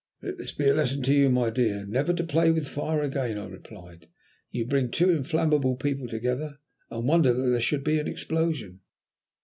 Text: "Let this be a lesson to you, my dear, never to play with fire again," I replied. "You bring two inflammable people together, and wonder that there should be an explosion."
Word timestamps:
"Let 0.23 0.39
this 0.39 0.51
be 0.51 0.67
a 0.67 0.73
lesson 0.73 1.03
to 1.03 1.13
you, 1.13 1.29
my 1.29 1.51
dear, 1.51 1.85
never 1.85 2.11
to 2.11 2.23
play 2.23 2.49
with 2.49 2.67
fire 2.67 3.03
again," 3.03 3.37
I 3.37 3.45
replied. 3.45 4.07
"You 4.49 4.65
bring 4.65 4.89
two 4.89 5.11
inflammable 5.11 5.75
people 5.75 6.07
together, 6.07 6.57
and 6.89 7.07
wonder 7.07 7.31
that 7.31 7.49
there 7.51 7.61
should 7.61 7.83
be 7.83 7.99
an 7.99 8.07
explosion." 8.07 8.79